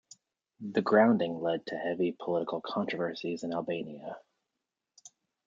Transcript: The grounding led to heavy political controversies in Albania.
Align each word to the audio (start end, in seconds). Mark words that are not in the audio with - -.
The 0.61 0.81
grounding 0.81 1.41
led 1.41 1.67
to 1.67 1.75
heavy 1.77 2.13
political 2.19 2.59
controversies 2.59 3.43
in 3.43 3.53
Albania. 3.53 4.17